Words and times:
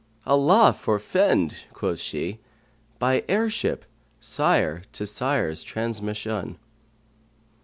Allah 0.25 0.73
forfend,' 0.73 1.65
quoth 1.73 1.99
she, 1.99 2.39
* 2.69 2.97
By 2.97 3.23
heirship, 3.29 3.85
sire 4.19 4.81
to 4.93 5.05
sire's 5.05 5.61
transmission!'" 5.61 6.57